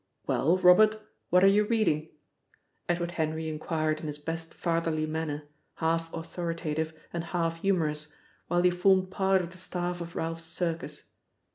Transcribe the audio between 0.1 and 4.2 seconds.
"Well, Robert, what are you reading?" Edward Henry inquired in his